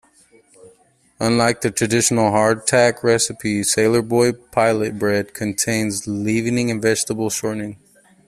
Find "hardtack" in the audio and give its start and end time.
2.31-3.03